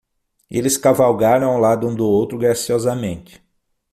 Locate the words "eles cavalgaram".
0.49-1.51